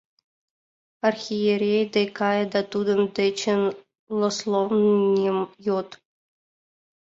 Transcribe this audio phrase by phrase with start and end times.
[1.07, 3.61] —Архиерей дек кае да тудын дечын
[4.19, 5.89] «лословньым» йод.